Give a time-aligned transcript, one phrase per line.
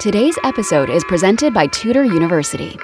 [0.00, 2.78] Today's episode is presented by Tudor University.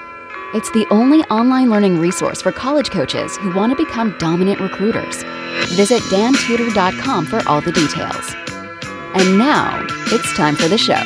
[0.53, 5.23] It's the only online learning resource for college coaches who want to become dominant recruiters.
[5.77, 8.35] Visit dantudor.com for all the details.
[9.15, 11.03] And now, it's time for the show.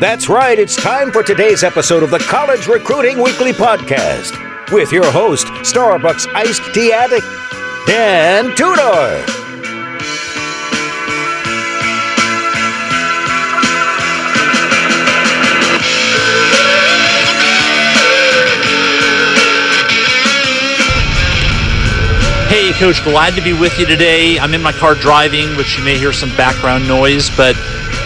[0.00, 4.34] That's right, it's time for today's episode of the College Recruiting Weekly Podcast
[4.72, 7.24] with your host, Starbucks iced tea addict,
[7.86, 9.39] Dan Tudor.
[22.80, 24.38] Coach, glad to be with you today.
[24.38, 27.54] I'm in my car driving, which you may hear some background noise, but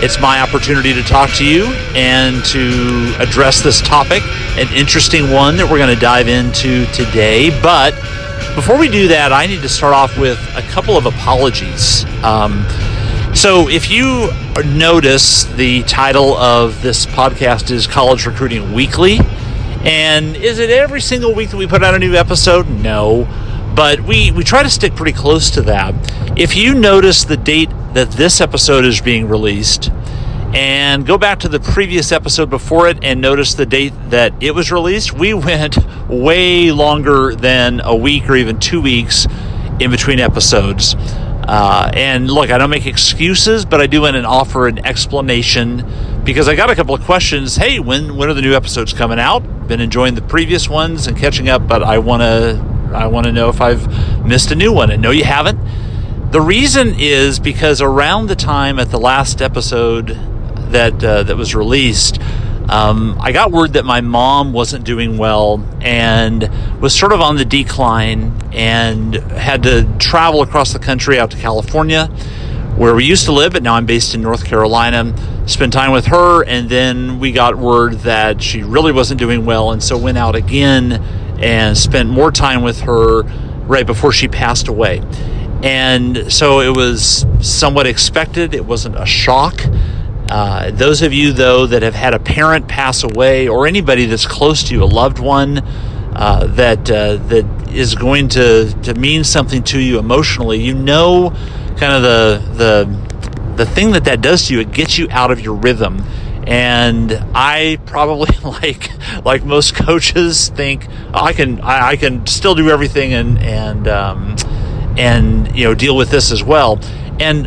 [0.02, 4.24] it's my opportunity to talk to you and to address this topic,
[4.59, 7.50] an interesting one that we're going to dive into today.
[7.62, 7.95] But
[8.56, 12.05] before we do that, I need to start off with a couple of apologies.
[12.25, 12.66] Um,
[13.33, 14.28] so, if you
[14.64, 19.20] notice, the title of this podcast is College Recruiting Weekly.
[19.84, 22.69] And is it every single week that we put out a new episode?
[22.69, 23.28] No
[23.75, 25.94] but we, we try to stick pretty close to that.
[26.39, 29.91] If you notice the date that this episode is being released,
[30.55, 34.53] and go back to the previous episode before it and notice the date that it
[34.53, 35.77] was released, we went
[36.08, 39.27] way longer than a week or even two weeks
[39.81, 40.94] in between episodes.
[40.97, 45.84] Uh, and look, I don't make excuses, but I do want to offer an explanation
[46.25, 47.56] because I got a couple of questions.
[47.56, 49.69] Hey, when when are the new episodes coming out?
[49.69, 53.33] Been enjoying the previous ones and catching up, but I want to I want to
[53.33, 54.91] know if I've missed a new one.
[54.91, 55.59] And no, you haven't.
[56.31, 60.19] The reason is because around the time at the last episode
[60.70, 62.20] that uh, that was released,
[62.69, 66.48] um, I got word that my mom wasn't doing well and
[66.81, 71.37] was sort of on the decline and had to travel across the country out to
[71.37, 72.09] California
[72.77, 75.15] where we used to live, but now I'm based in North Carolina.
[75.47, 79.70] Spent time with her, and then we got word that she really wasn't doing well,
[79.70, 81.00] and so went out again
[81.38, 83.22] and spent more time with her
[83.66, 85.03] right before she passed away.
[85.62, 89.62] And so it was somewhat expected, it wasn't a shock.
[90.28, 94.26] Uh, those of you, though, that have had a parent pass away or anybody that's
[94.26, 95.59] close to you, a loved one
[96.14, 101.30] uh, that uh, that is going to, to mean something to you emotionally, you know,
[101.76, 104.60] kind of the the the thing that that does to you.
[104.60, 106.04] It gets you out of your rhythm
[106.47, 108.91] and I probably like
[109.25, 113.88] like most coaches think oh, I can I, I, can still do everything and and
[113.88, 114.37] um,
[114.97, 116.81] and you know deal with this as well.
[117.21, 117.47] And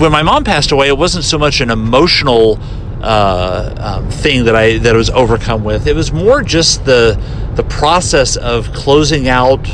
[0.00, 2.58] when my mom passed away, it wasn't so much an emotional
[3.00, 5.86] uh, um, thing that I that I was overcome with.
[5.86, 7.20] It was more just the
[7.54, 9.66] the process of closing out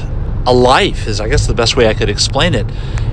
[0.46, 2.66] a life is I guess the best way I could explain it.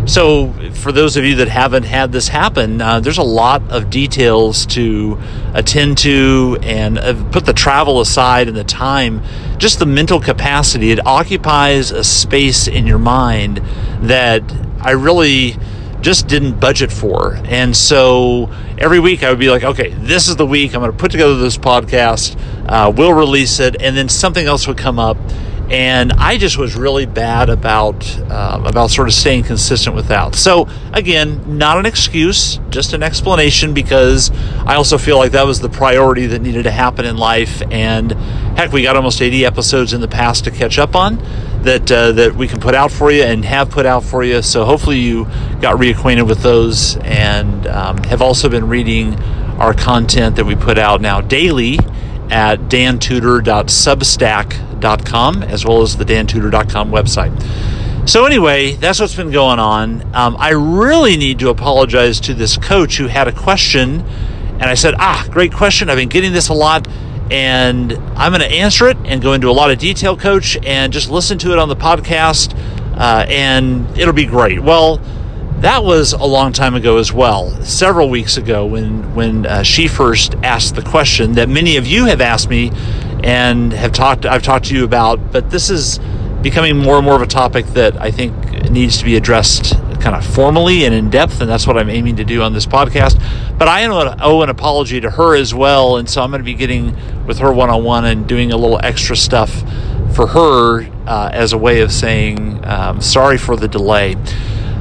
[0.06, 3.90] So, for those of you that haven't had this happen, uh, there's a lot of
[3.90, 5.20] details to
[5.54, 9.22] attend to and uh, put the travel aside and the time,
[9.58, 10.92] just the mental capacity.
[10.92, 13.58] It occupies a space in your mind
[14.02, 14.44] that
[14.80, 15.56] I really
[16.02, 17.36] just didn't budget for.
[17.46, 20.92] And so every week I would be like, okay, this is the week I'm going
[20.92, 24.98] to put together this podcast, uh, we'll release it, and then something else would come
[24.98, 25.18] up
[25.70, 30.36] and I just was really bad about um, about sort of staying consistent with that.
[30.36, 34.32] So again, not an excuse, just an explanation because
[34.66, 37.62] I also feel like that was the priority that needed to happen in life.
[37.72, 38.12] And
[38.58, 41.18] heck, we got almost 80 episodes in the past to catch up on
[41.64, 44.42] that uh, that we can put out for you and have put out for you.
[44.42, 45.26] So hopefully you
[45.62, 49.16] got reacquainted with those and um, have also been reading
[49.60, 51.78] our content that we put out now daily
[52.32, 58.10] at dantudor.substack.com as well as the dantudor.com website.
[58.10, 60.02] So, anyway, that's what's been going on.
[60.16, 64.74] Um, I really need to apologize to this coach who had a question, and I
[64.74, 65.88] said, Ah, great question.
[65.90, 66.88] I've been getting this a lot,
[67.30, 70.92] and I'm going to answer it and go into a lot of detail, coach, and
[70.92, 72.58] just listen to it on the podcast,
[72.98, 74.64] uh, and it'll be great.
[74.64, 75.00] Well,
[75.62, 77.52] that was a long time ago as well.
[77.64, 82.06] Several weeks ago, when when uh, she first asked the question that many of you
[82.06, 82.72] have asked me
[83.24, 86.00] and have talked I've talked to you about, but this is
[86.42, 88.34] becoming more and more of a topic that I think
[88.72, 92.16] needs to be addressed kind of formally and in depth, and that's what I'm aiming
[92.16, 93.22] to do on this podcast.
[93.58, 96.56] But I owe an apology to her as well, and so I'm going to be
[96.56, 96.96] getting
[97.28, 99.62] with her one on one and doing a little extra stuff
[100.16, 104.16] for her uh, as a way of saying um, sorry for the delay.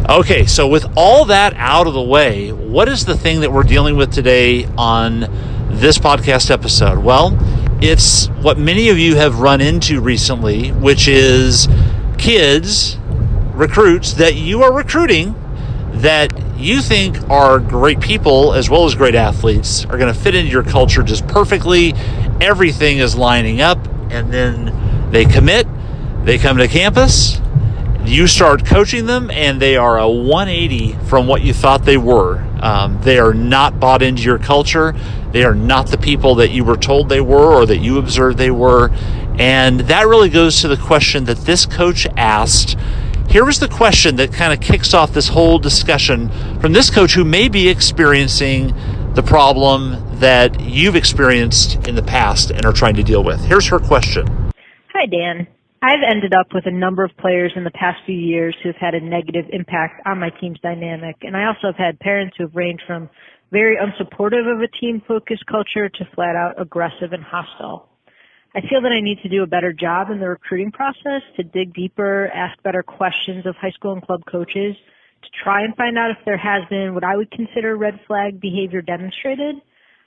[0.08, 3.62] Okay, so with all that out of the way, what is the thing that we're
[3.62, 5.20] dealing with today on
[5.68, 6.98] this podcast episode?
[6.98, 7.38] Well,
[7.80, 11.68] it's what many of you have run into recently, which is
[12.18, 12.96] kids,
[13.52, 15.34] recruits that you are recruiting
[15.92, 20.34] that you think are great people as well as great athletes are going to fit
[20.34, 21.94] into your culture just perfectly.
[22.40, 23.78] Everything is lining up,
[24.10, 25.66] and then they commit,
[26.24, 27.40] they come to campus,
[28.04, 32.38] you start coaching them, and they are a 180 from what you thought they were.
[32.62, 34.94] Um, they are not bought into your culture.
[35.32, 38.38] They are not the people that you were told they were or that you observed
[38.38, 38.90] they were.
[39.38, 42.76] And that really goes to the question that this coach asked
[43.30, 47.14] here was the question that kind of kicks off this whole discussion from this coach
[47.14, 48.74] who may be experiencing
[49.14, 53.40] the problem that you've experienced in the past and are trying to deal with.
[53.44, 54.26] Here's her question.
[54.92, 55.46] Hi, Dan.
[55.82, 58.94] I've ended up with a number of players in the past few years who've had
[58.94, 62.82] a negative impact on my team's dynamic, and I also have had parents who've ranged
[62.86, 63.08] from
[63.50, 67.88] very unsupportive of a team focused culture to flat out aggressive and hostile.
[68.54, 71.44] I feel that I need to do a better job in the recruiting process to
[71.44, 74.76] dig deeper, ask better questions of high school and club coaches
[75.22, 78.38] to try and find out if there has been what I would consider red flag
[78.38, 79.56] behavior demonstrated.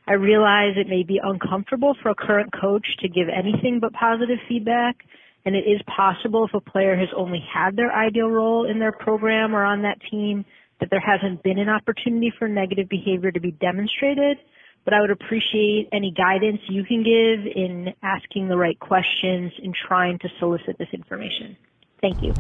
[0.06, 4.38] I realize it may be uncomfortable for a current coach to give anything but positive
[4.48, 4.98] feedback,
[5.46, 8.92] and it is possible if a player has only had their ideal role in their
[8.92, 10.46] program or on that team
[10.80, 14.38] that there hasn't been an opportunity for negative behavior to be demonstrated
[14.86, 19.74] but I would appreciate any guidance you can give in asking the right questions and
[19.88, 21.56] trying to solicit this information.
[22.02, 22.34] Thank you.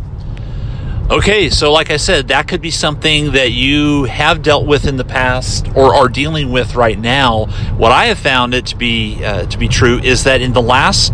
[1.09, 4.97] Okay, so like I said, that could be something that you have dealt with in
[4.97, 7.45] the past or are dealing with right now.
[7.77, 10.61] What I have found it to be uh, to be true is that in the
[10.61, 11.13] last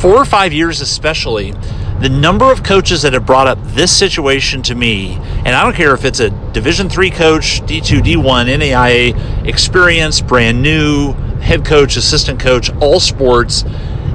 [0.00, 1.52] four or five years, especially,
[2.00, 5.76] the number of coaches that have brought up this situation to me, and I don't
[5.76, 11.12] care if it's a Division three coach, D2, D1, NAIA, experience, brand new,
[11.42, 13.64] head coach, assistant coach, all sports.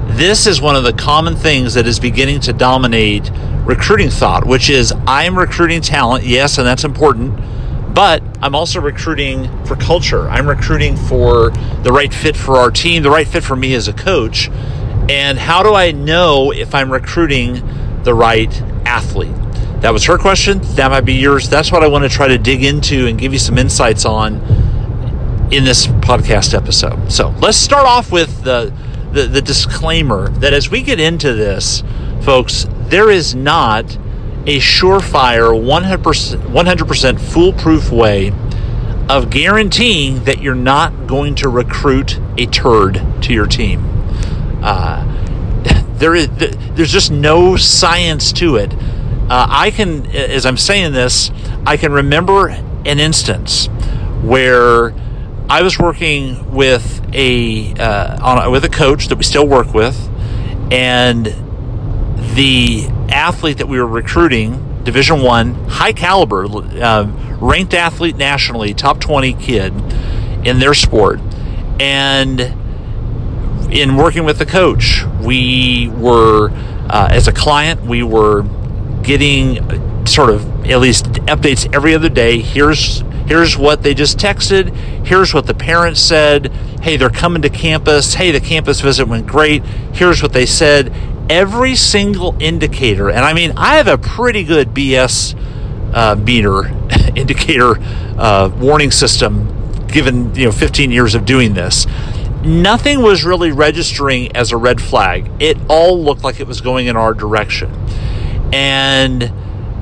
[0.08, 3.30] This is one of the common things that is beginning to dominate
[3.64, 7.38] recruiting thought, which is I'm recruiting talent, yes, and that's important,
[7.94, 10.28] but I'm also recruiting for culture.
[10.28, 11.50] I'm recruiting for
[11.84, 14.50] the right fit for our team, the right fit for me as a coach.
[15.08, 17.62] And how do I know if I'm recruiting
[18.02, 18.52] the right
[18.84, 19.34] athlete?
[19.80, 20.60] That was her question.
[20.74, 21.48] That might be yours.
[21.48, 24.36] That's what I want to try to dig into and give you some insights on
[25.52, 27.12] in this podcast episode.
[27.12, 28.72] So let's start off with the,
[29.12, 31.84] the, the disclaimer that as we get into this,
[32.22, 33.84] folks, there is not
[34.46, 38.32] a surefire 100%, 100% foolproof way
[39.08, 43.95] of guaranteeing that you're not going to recruit a turd to your team.
[44.62, 45.04] Uh,
[45.98, 46.28] there is
[46.76, 48.72] there's just no science to it.
[49.28, 51.30] Uh, I can, as I'm saying this,
[51.66, 53.66] I can remember an instance
[54.22, 54.94] where
[55.48, 59.96] I was working with a uh, on with a coach that we still work with,
[60.72, 61.26] and
[62.34, 67.04] the athlete that we were recruiting, Division One, high caliber, uh,
[67.40, 69.72] ranked athlete nationally, top twenty kid
[70.44, 71.20] in their sport,
[71.80, 72.54] and
[73.70, 76.50] in working with the coach, we were,
[76.88, 78.44] uh, as a client, we were
[79.02, 82.40] getting sort of at least updates every other day.
[82.40, 84.74] Here's here's what they just texted.
[85.04, 86.52] Here's what the parents said.
[86.82, 88.14] Hey, they're coming to campus.
[88.14, 89.64] Hey, the campus visit went great.
[89.92, 90.92] Here's what they said.
[91.28, 95.34] Every single indicator, and I mean, I have a pretty good BS
[95.92, 96.66] uh, meter
[97.16, 97.76] indicator
[98.16, 99.52] uh, warning system
[99.88, 101.86] given you know 15 years of doing this
[102.46, 105.30] nothing was really registering as a red flag.
[105.40, 107.70] It all looked like it was going in our direction.
[108.52, 109.32] And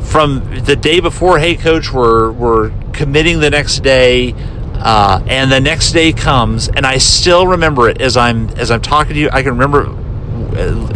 [0.00, 4.34] from the day before, hey coach, we're we're committing the next day.
[4.76, 8.82] Uh, and the next day comes, and I still remember it as I'm as I'm
[8.82, 9.30] talking to you.
[9.32, 9.84] I can remember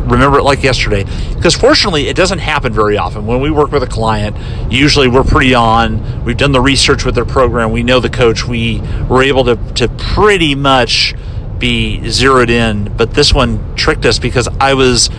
[0.09, 3.83] remember it like yesterday because fortunately it doesn't happen very often when we work with
[3.83, 4.37] a client
[4.73, 8.47] usually we're pretty on we've done the research with their program we know the coach
[8.47, 11.15] we were able to, to pretty much
[11.59, 15.11] be zeroed in, but this one tricked us because I was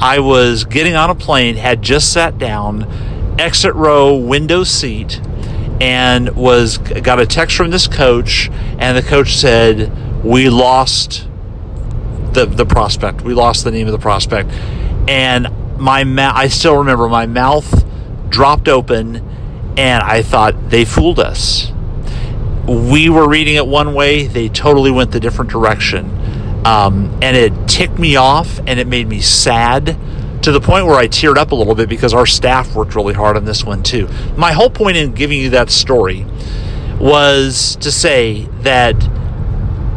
[0.00, 2.86] I was getting on a plane, had just sat down,
[3.38, 5.20] exit row, window seat,
[5.80, 11.28] and was got a text from this coach, and the coach said, "We lost
[12.32, 13.22] the the prospect.
[13.22, 14.50] We lost the name of the prospect."
[15.08, 15.48] And
[15.78, 17.84] my ma- I still remember my mouth
[18.28, 19.22] dropped open,
[19.76, 21.72] and I thought they fooled us
[22.66, 26.10] we were reading it one way, they totally went the different direction.
[26.64, 29.98] Um, and it ticked me off and it made me sad
[30.42, 33.14] to the point where I teared up a little bit because our staff worked really
[33.14, 34.08] hard on this one too.
[34.36, 36.26] My whole point in giving you that story
[36.98, 38.94] was to say that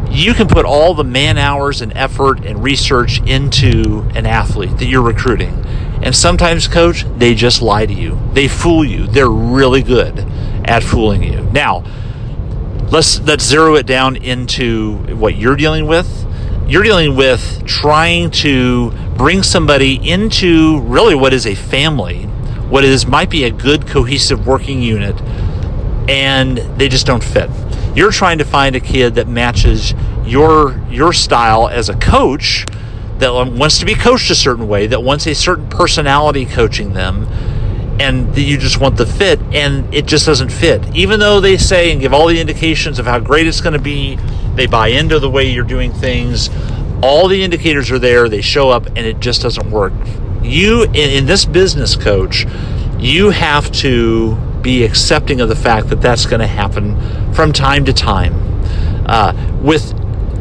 [0.10, 4.86] you can put all the man hours and effort and research into an athlete that
[4.86, 5.54] you're recruiting.
[6.02, 8.20] And sometimes, coach, they just lie to you.
[8.34, 9.08] They fool you.
[9.08, 10.20] They're really good
[10.66, 11.42] at fooling you.
[11.52, 11.84] Now,
[12.90, 16.26] let's let's zero it down into what you're dealing with.
[16.68, 22.24] You're dealing with trying to bring somebody into really what is a family,
[22.70, 25.20] what is might be a good cohesive working unit,
[26.10, 27.50] and they just don't fit.
[27.96, 29.94] You're trying to find a kid that matches
[30.26, 32.66] your your style as a coach
[33.20, 37.28] that wants to be coached a certain way, that wants a certain personality coaching them,
[38.00, 40.96] and you just want the fit, and it just doesn't fit.
[40.96, 43.80] Even though they say and give all the indications of how great it's going to
[43.80, 44.18] be,
[44.56, 46.50] they buy into the way you're doing things.
[47.02, 49.94] All the indicators are there, they show up, and it just doesn't work.
[50.42, 52.46] You, in, this business coach,
[52.98, 57.86] you have to be accepting of the fact that that's going to happen from time
[57.86, 58.34] to time.
[59.06, 59.92] Uh, with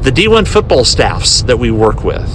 [0.02, 2.26] the D1 football staffs that we work with,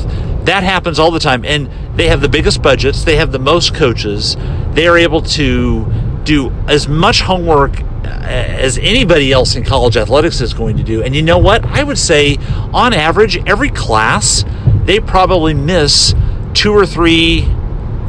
[0.45, 1.45] that happens all the time.
[1.45, 4.35] And they have the biggest budgets, they have the most coaches,
[4.73, 5.85] they are able to
[6.23, 11.03] do as much homework uh, as anybody else in college athletics is going to do.
[11.03, 11.65] And you know what?
[11.65, 12.37] I would say,
[12.73, 14.45] on average, every class,
[14.85, 16.13] they probably miss
[16.53, 17.47] two or three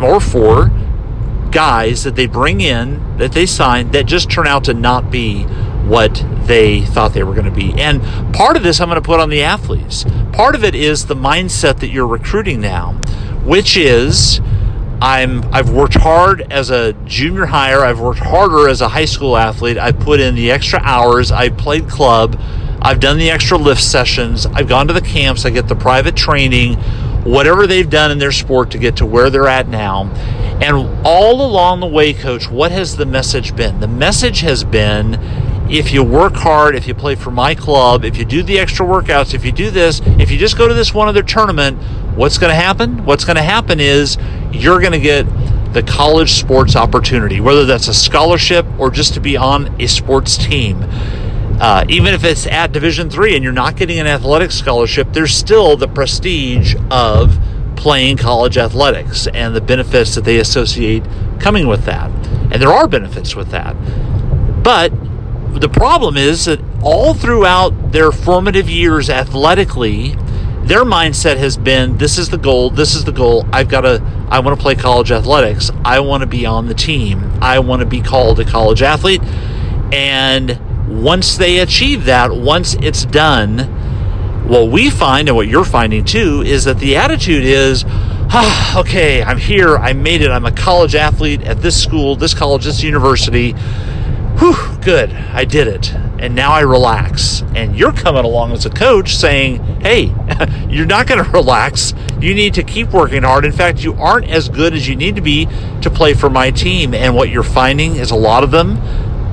[0.00, 0.70] or four
[1.50, 5.44] guys that they bring in, that they sign, that just turn out to not be
[5.84, 7.72] what they thought they were going to be.
[7.76, 8.02] And
[8.34, 10.04] part of this I'm going to put on the athletes.
[10.32, 12.94] Part of it is the mindset that you're recruiting now,
[13.44, 14.40] which is
[15.02, 19.36] I'm I've worked hard as a junior hire, I've worked harder as a high school
[19.36, 19.76] athlete.
[19.76, 22.40] I've put in the extra hours, I've played club,
[22.80, 26.14] I've done the extra lift sessions, I've gone to the camps, I get the private
[26.14, 26.74] training,
[27.24, 30.08] whatever they've done in their sport to get to where they're at now.
[30.62, 33.80] And all along the way, coach, what has the message been?
[33.80, 35.18] The message has been
[35.68, 38.86] if you work hard, if you play for my club, if you do the extra
[38.86, 41.78] workouts, if you do this, if you just go to this one other tournament,
[42.14, 43.04] what's going to happen?
[43.04, 44.16] What's going to happen is
[44.52, 45.24] you're going to get
[45.72, 50.36] the college sports opportunity, whether that's a scholarship or just to be on a sports
[50.36, 50.84] team.
[51.60, 55.34] Uh, even if it's at Division three and you're not getting an athletic scholarship, there's
[55.34, 57.38] still the prestige of
[57.76, 61.04] playing college athletics and the benefits that they associate
[61.40, 62.10] coming with that.
[62.52, 63.74] And there are benefits with that.
[64.62, 64.90] But
[65.60, 70.16] the problem is that all throughout their formative years athletically,
[70.64, 73.46] their mindset has been this is the goal, this is the goal.
[73.52, 75.70] I've got to, I want to play college athletics.
[75.84, 77.32] I want to be on the team.
[77.40, 79.22] I want to be called a college athlete.
[79.92, 80.58] And
[81.02, 83.58] once they achieve that, once it's done,
[84.46, 89.22] what we find and what you're finding too is that the attitude is, ah, okay,
[89.22, 92.82] I'm here, I made it, I'm a college athlete at this school, this college, this
[92.82, 93.54] university
[94.38, 95.94] whew, good, I did it.
[96.18, 97.42] And now I relax.
[97.54, 100.14] And you're coming along as a coach saying, hey,
[100.68, 101.94] you're not going to relax.
[102.20, 103.44] You need to keep working hard.
[103.44, 105.46] In fact, you aren't as good as you need to be
[105.80, 106.94] to play for my team.
[106.94, 108.76] And what you're finding is a lot of them,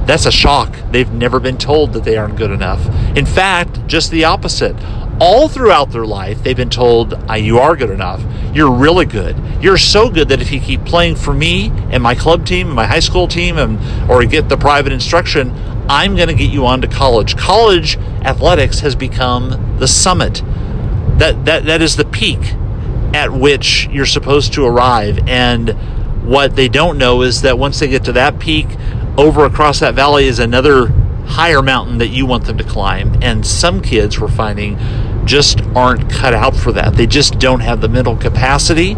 [0.06, 0.76] that's a shock.
[0.92, 2.84] They've never been told that they aren't good enough.
[3.16, 4.76] In fact, just the opposite
[5.20, 8.22] all throughout their life, they've been told, ah, You are good enough.
[8.54, 9.36] You're really good.
[9.62, 12.76] You're so good that if you keep playing for me and my club team, and
[12.76, 15.52] my high school team, and, or get the private instruction,
[15.90, 17.36] I'm going to get you on to college.
[17.36, 20.44] College athletics has become the summit.
[21.18, 22.40] That, that, that is the peak
[23.14, 25.28] at which you're supposed to arrive.
[25.28, 25.70] And
[26.24, 28.68] what they don't know is that once they get to that peak,
[29.18, 30.88] over across that valley is another
[31.26, 33.18] higher mountain that you want them to climb.
[33.22, 34.78] And some kids we're finding
[35.30, 36.96] just aren't cut out for that.
[36.96, 38.96] They just don't have the mental capacity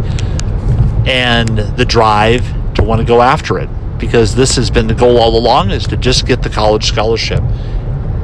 [1.05, 5.17] and the drive to want to go after it because this has been the goal
[5.17, 7.43] all along is to just get the college scholarship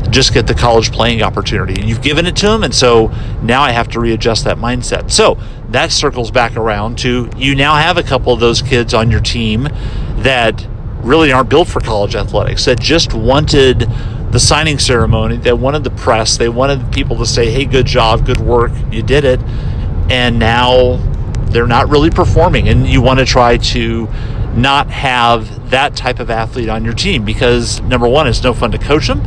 [0.09, 3.07] just get the college playing opportunity and you've given it to them and so
[3.41, 5.37] now i have to readjust that mindset so
[5.69, 9.19] that circles back around to you now have a couple of those kids on your
[9.19, 9.67] team
[10.17, 10.65] that
[11.01, 13.87] really aren't built for college athletics that just wanted
[14.31, 15.37] the signing ceremony.
[15.37, 16.37] They wanted the press.
[16.37, 19.41] They wanted people to say, hey, good job, good work, you did it.
[20.09, 20.97] And now
[21.49, 22.67] they're not really performing.
[22.67, 24.07] And you want to try to
[24.55, 28.71] not have that type of athlete on your team because number one, it's no fun
[28.71, 29.21] to coach them.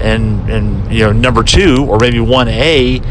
[0.00, 3.04] And, and you know, number two, or maybe 1A,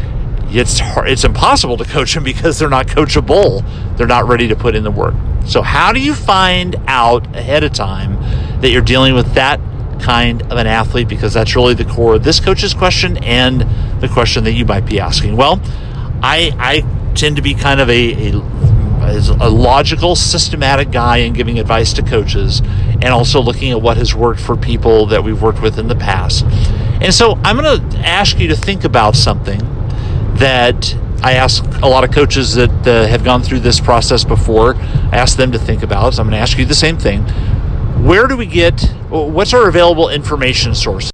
[0.54, 3.64] it's hard, it's impossible to coach them because they're not coachable.
[3.96, 5.14] They're not ready to put in the work.
[5.46, 8.20] So how do you find out ahead of time
[8.60, 9.60] that you're dealing with that
[10.02, 11.08] kind of an athlete?
[11.08, 13.62] Because that's really the core of this coach's question and
[14.00, 15.36] the question that you might be asking.
[15.36, 15.60] Well,
[16.22, 18.32] I I tend to be kind of a, a
[19.40, 24.14] a logical, systematic guy in giving advice to coaches and also looking at what has
[24.14, 26.44] worked for people that we've worked with in the past.
[27.02, 29.60] And so I'm going to ask you to think about something
[30.36, 34.76] that I ask a lot of coaches that uh, have gone through this process before.
[34.76, 36.14] I ask them to think about.
[36.14, 37.22] So I'm going to ask you the same thing.
[38.04, 41.12] Where do we get what's our available information sources?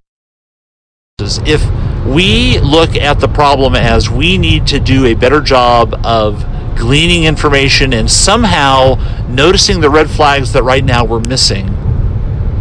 [1.20, 1.64] If
[2.06, 7.24] we look at the problem as we need to do a better job of gleaning
[7.24, 8.94] information and somehow
[9.28, 11.66] noticing the red flags that right now we're missing,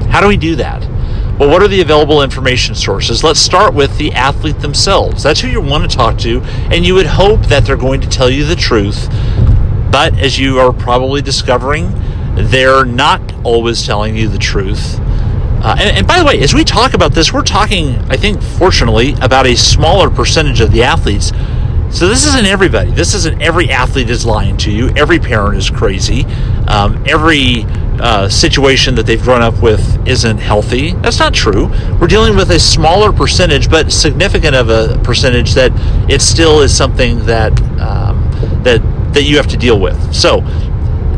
[0.09, 0.81] how do we do that?
[1.39, 3.23] Well, what are the available information sources?
[3.23, 5.21] Let's start with the athlete themselves.
[5.21, 6.41] That's who you want to talk to,
[6.71, 9.07] and you would hope that they're going to tell you the truth.
[9.91, 11.91] But as you are probably discovering,
[12.33, 14.99] they're not always telling you the truth.
[15.59, 18.41] Uh, and, and, by the way, as we talk about this, we're talking, I think,
[18.41, 21.31] fortunately, about a smaller percentage of the athletes.
[21.89, 22.91] So this isn't everybody.
[22.91, 24.89] This isn't every athlete is lying to you.
[24.95, 26.25] Every parent is crazy.
[26.67, 27.65] Um, every
[27.99, 30.91] uh, situation that they've grown up with isn't healthy.
[30.93, 31.71] That's not true.
[31.99, 35.71] We're dealing with a smaller percentage, but significant of a percentage that
[36.09, 38.21] it still is something that um,
[38.63, 38.81] that
[39.13, 40.13] that you have to deal with.
[40.13, 40.41] So,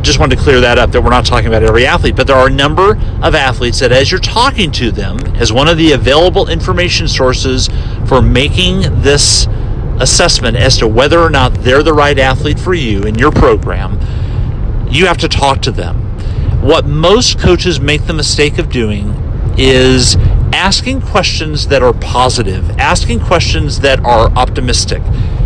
[0.02, 2.36] just wanted to clear that up that we're not talking about every athlete, but there
[2.36, 5.92] are a number of athletes that, as you're talking to them, as one of the
[5.92, 7.70] available information sources
[8.08, 9.48] for making this
[10.00, 14.00] assessment as to whether or not they're the right athlete for you in your program,
[14.90, 16.10] you have to talk to them
[16.62, 19.14] what most coaches make the mistake of doing
[19.58, 20.18] is
[20.52, 25.02] asking questions that are positive, asking questions that are optimistic.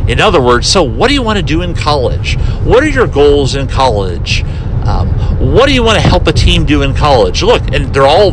[0.07, 2.37] In other words, so what do you want to do in college?
[2.63, 4.43] What are your goals in college?
[4.85, 5.07] Um,
[5.39, 7.41] what do you want to help a team do in college?
[7.41, 8.31] Look, and they're all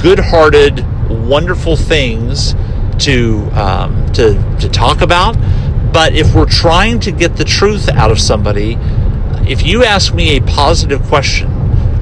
[0.00, 2.54] good-hearted, wonderful things
[2.98, 5.36] to um, to to talk about.
[5.92, 8.76] But if we're trying to get the truth out of somebody,
[9.48, 11.50] if you ask me a positive question,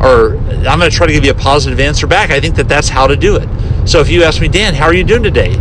[0.00, 2.30] or I'm going to try to give you a positive answer back.
[2.30, 3.48] I think that that's how to do it.
[3.88, 5.52] So if you ask me, Dan, how are you doing today?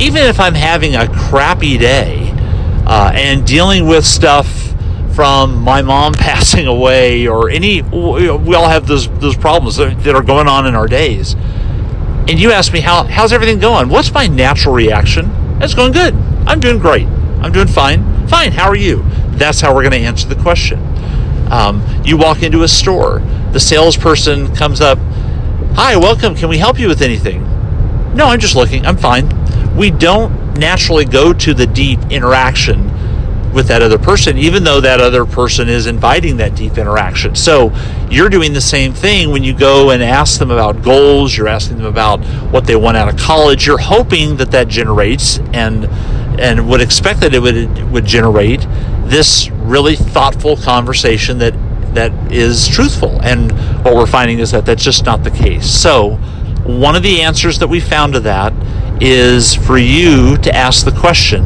[0.00, 2.23] Even if I'm having a crappy day
[2.86, 4.72] uh, and dealing with stuff
[5.14, 10.22] from my mom passing away or any, we all have those those problems that are
[10.22, 11.34] going on in our days.
[12.26, 13.88] And you ask me how how's everything going?
[13.88, 15.30] What's my natural reaction?
[15.60, 16.14] It's going good.
[16.46, 17.06] I'm doing great.
[17.42, 18.26] I'm doing fine.
[18.28, 18.52] Fine.
[18.52, 19.04] How are you?
[19.32, 20.80] That's how we're going to answer the question.
[21.50, 23.20] Um, you walk into a store,
[23.52, 24.98] the salesperson comes up,
[25.76, 26.36] Hi, welcome.
[26.36, 27.42] Can we help you with anything?
[28.14, 28.86] No, I'm just looking.
[28.86, 29.28] I'm fine.
[29.76, 32.90] We don't naturally go to the deep interaction
[33.54, 37.36] with that other person, even though that other person is inviting that deep interaction.
[37.36, 37.72] So
[38.10, 41.78] you're doing the same thing when you go and ask them about goals, you're asking
[41.78, 42.18] them about
[42.50, 45.86] what they want out of college, you're hoping that that generates and
[46.40, 48.66] and would expect that it would would generate
[49.04, 51.54] this really thoughtful conversation that
[51.94, 53.20] that is truthful.
[53.22, 53.52] And
[53.84, 55.66] what we're finding is that that's just not the case.
[55.66, 56.16] So,
[56.64, 58.52] one of the answers that we found to that
[59.04, 61.44] is for you to ask the question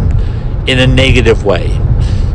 [0.69, 1.77] in a negative way.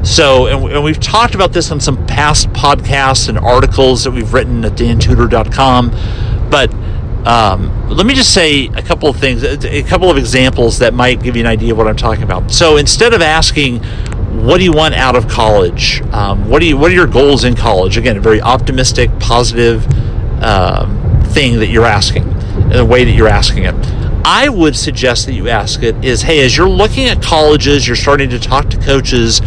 [0.04, 4.66] So, and, we've talked about this on some past podcasts and articles that we've written
[4.66, 5.92] at dantudor.com,
[6.50, 6.74] but
[7.26, 11.24] um, let me just say a couple of things, a couple of examples that might
[11.24, 12.52] give you an idea of what I'm talking about.
[12.52, 13.82] So instead of asking,
[14.44, 16.02] what do you want out of college?
[16.12, 17.96] Um, what do you What are your goals in college?
[17.96, 19.86] Again, a very optimistic, positive
[20.44, 23.93] um, thing that you're asking, in the way that you're asking it.
[24.26, 27.96] I would suggest that you ask it is, hey, as you're looking at colleges, you're
[27.96, 29.40] starting to talk to coaches.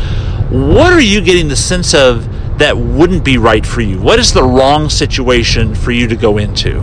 [0.51, 4.01] What are you getting the sense of that wouldn't be right for you?
[4.01, 6.83] What is the wrong situation for you to go into?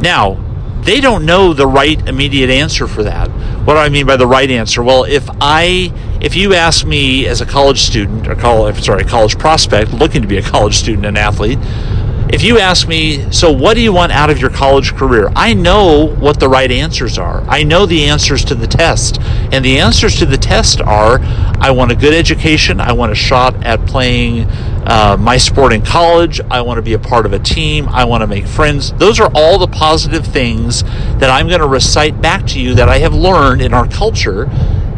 [0.00, 0.38] Now,
[0.82, 3.28] they don't know the right immediate answer for that.
[3.64, 4.82] What do I mean by the right answer?
[4.82, 9.38] Well, if I if you ask me as a college student or college sorry, college
[9.38, 11.58] prospect looking to be a college student and athlete,
[12.32, 15.30] if you ask me, so what do you want out of your college career?
[15.36, 17.42] I know what the right answers are.
[17.42, 19.20] I know the answers to the test.
[19.52, 21.18] And the answers to the test are
[21.60, 22.80] I want a good education.
[22.80, 24.46] I want a shot at playing
[24.86, 26.40] uh, my sport in college.
[26.50, 27.86] I want to be a part of a team.
[27.90, 28.94] I want to make friends.
[28.94, 30.84] Those are all the positive things
[31.18, 34.48] that I'm going to recite back to you that I have learned in our culture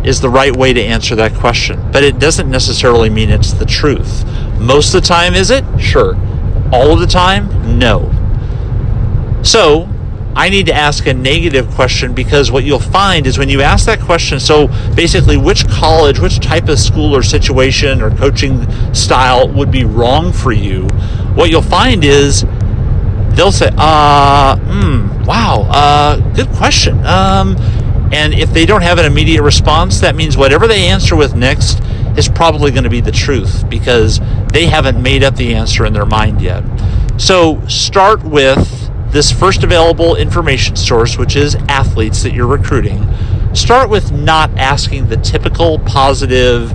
[0.04, 1.90] is the right way to answer that question.
[1.90, 4.24] But it doesn't necessarily mean it's the truth.
[4.60, 5.64] Most of the time, is it?
[5.80, 6.14] Sure.
[6.74, 7.78] All the time?
[7.78, 8.10] No.
[9.44, 9.88] So,
[10.34, 13.86] I need to ask a negative question because what you'll find is when you ask
[13.86, 19.48] that question, so basically, which college, which type of school or situation or coaching style
[19.50, 20.88] would be wrong for you,
[21.36, 22.44] what you'll find is
[23.36, 26.98] they'll say, uh, hmm, wow, uh, good question.
[27.06, 27.56] Um,
[28.12, 31.80] and if they don't have an immediate response, that means whatever they answer with next
[32.16, 34.20] is probably going to be the truth because
[34.52, 36.62] they haven't made up the answer in their mind yet.
[37.16, 43.08] So start with this first available information source, which is athletes that you're recruiting,
[43.54, 46.72] start with not asking the typical positive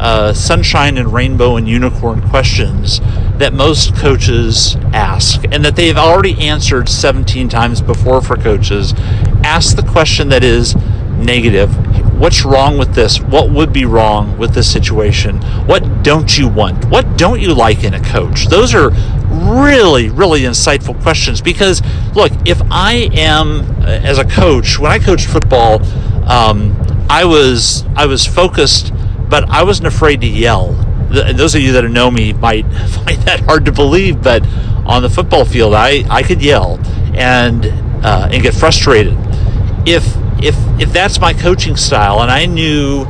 [0.00, 3.00] uh, sunshine and rainbow and unicorn questions
[3.38, 8.92] that most coaches ask and that they've already answered 17 times before for coaches.
[9.44, 10.74] Ask the question that is
[11.16, 11.70] negative.
[12.18, 13.20] What's wrong with this?
[13.20, 15.36] What would be wrong with this situation?
[15.66, 16.86] What don't you want?
[16.86, 18.46] What don't you like in a coach?
[18.46, 18.90] Those are
[19.28, 21.82] really, really insightful questions because,
[22.14, 25.84] look, if I am, uh, as a coach, when I coached football,
[26.26, 26.74] um,
[27.10, 28.92] I was I was focused,
[29.28, 30.72] but I wasn't afraid to yell.
[31.10, 34.42] Those of you that know me might find that hard to believe, but
[34.86, 36.80] on the football field, I, I could yell
[37.14, 37.66] and
[38.04, 39.16] uh, and get frustrated.
[39.86, 43.04] If if if that's my coaching style, and I knew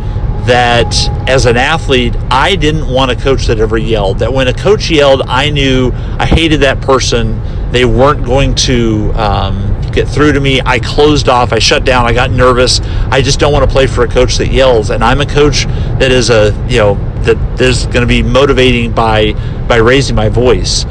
[0.46, 0.94] that
[1.28, 4.20] as an athlete, I didn't want a coach that ever yelled.
[4.20, 7.40] That when a coach yelled, I knew I hated that person.
[7.72, 10.60] They weren't going to um, get through to me.
[10.64, 11.52] I closed off.
[11.52, 12.06] I shut down.
[12.06, 12.80] I got nervous.
[13.10, 14.90] I just don't want to play for a coach that yells.
[14.90, 15.66] And I'm a coach
[15.98, 16.94] that is a you know
[17.24, 19.32] that is going to be motivating by
[19.66, 20.86] by raising my voice.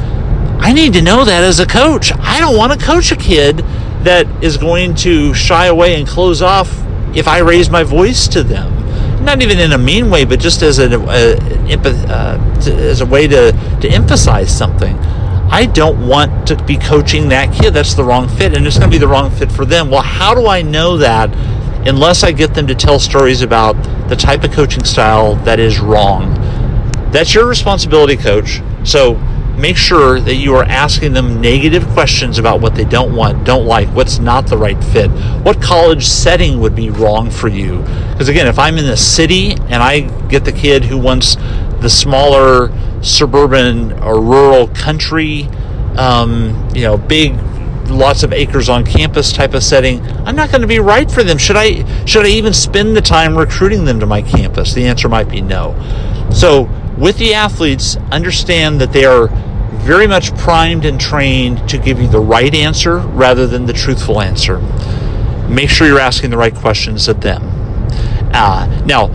[0.59, 2.11] I need to know that as a coach.
[2.13, 3.63] I don't want to coach a kid
[4.05, 6.71] that is going to shy away and close off
[7.15, 8.73] if I raise my voice to them.
[9.23, 11.37] Not even in a mean way, but just as a, a
[11.77, 14.95] uh, as a way to, to emphasize something.
[15.49, 17.73] I don't want to be coaching that kid.
[17.73, 19.89] That's the wrong fit, and it's going to be the wrong fit for them.
[19.89, 21.33] Well, how do I know that
[21.87, 23.73] unless I get them to tell stories about
[24.09, 26.33] the type of coaching style that is wrong?
[27.11, 28.61] That's your responsibility, coach.
[28.83, 29.15] So
[29.57, 33.65] make sure that you are asking them negative questions about what they don't want, don't
[33.65, 35.09] like, what's not the right fit,
[35.43, 37.79] what college setting would be wrong for you.
[38.11, 41.35] Because again, if I'm in the city and I get the kid who wants
[41.81, 45.43] the smaller suburban or rural country,
[45.97, 47.35] um, you know, big
[47.89, 51.23] lots of acres on campus type of setting i'm not going to be right for
[51.23, 51.37] them.
[51.37, 54.73] Should i should i even spend the time recruiting them to my campus?
[54.73, 55.75] The answer might be no.
[56.33, 56.63] So
[56.97, 59.27] with the athletes understand that they are
[59.85, 64.19] very much primed and trained to give you the right answer rather than the truthful
[64.19, 64.59] answer
[65.47, 67.41] make sure you're asking the right questions of them
[68.33, 69.09] uh, now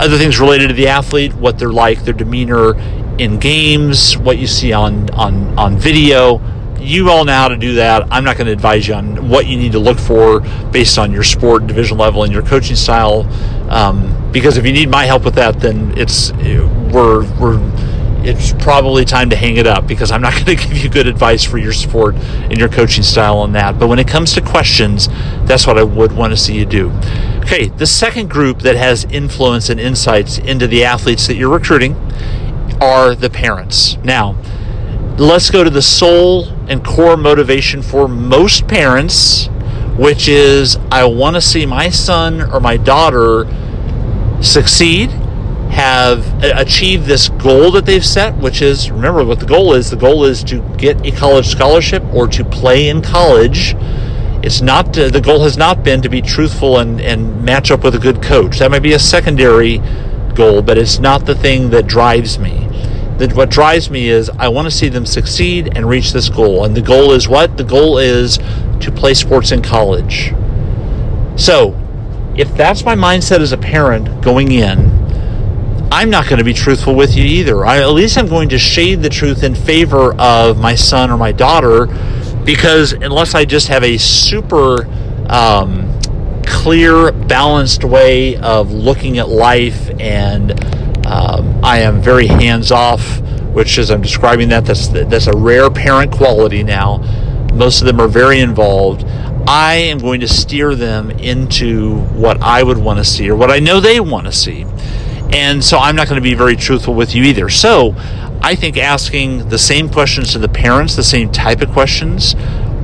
[0.00, 2.74] other things related to the athlete, what they're like, their demeanor
[3.18, 6.40] in games, what you see on on on video.
[6.78, 8.08] You all know how to do that.
[8.10, 11.12] I'm not going to advise you on what you need to look for based on
[11.12, 13.26] your sport, division level, and your coaching style.
[13.70, 17.58] Um, because if you need my help with that, then it's we're we're
[18.22, 21.06] it's probably time to hang it up because I'm not going to give you good
[21.06, 23.78] advice for your sport and your coaching style on that.
[23.78, 25.08] But when it comes to questions,
[25.44, 26.90] that's what I would want to see you do.
[27.40, 31.94] Okay, the second group that has influence and insights into the athletes that you're recruiting
[32.80, 33.96] are the parents.
[33.98, 34.36] Now,
[35.18, 39.48] let's go to the sole and core motivation for most parents,
[39.98, 43.46] which is I want to see my son or my daughter
[44.42, 45.10] succeed
[45.70, 49.90] have achieved this goal that they've set, which is remember what the goal is.
[49.90, 53.74] The goal is to get a college scholarship or to play in college.
[54.42, 57.84] It's not uh, the goal has not been to be truthful and, and match up
[57.84, 58.58] with a good coach.
[58.58, 59.78] That might be a secondary
[60.34, 62.66] goal, but it's not the thing that drives me.
[63.18, 66.64] That what drives me is I want to see them succeed and reach this goal.
[66.64, 67.56] And the goal is what?
[67.58, 68.38] The goal is
[68.80, 70.32] to play sports in college.
[71.36, 71.76] So,
[72.36, 74.99] if that's my mindset as a parent going in,
[75.92, 77.66] I'm not going to be truthful with you either.
[77.66, 81.16] I, at least I'm going to shade the truth in favor of my son or
[81.16, 81.86] my daughter
[82.44, 84.86] because unless I just have a super
[85.28, 86.00] um,
[86.46, 90.52] clear, balanced way of looking at life and
[91.06, 93.20] um, I am very hands off,
[93.52, 96.98] which as I'm describing that, that's, that's a rare parent quality now.
[97.52, 99.04] Most of them are very involved.
[99.48, 103.50] I am going to steer them into what I would want to see or what
[103.50, 104.64] I know they want to see.
[105.32, 107.48] And so I'm not going to be very truthful with you either.
[107.48, 107.94] So
[108.42, 112.34] I think asking the same questions to the parents, the same type of questions,